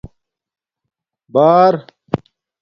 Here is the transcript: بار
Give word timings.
بار 1.33 1.75